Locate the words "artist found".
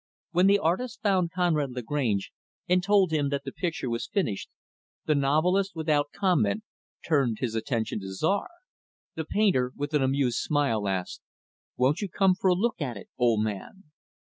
0.57-1.29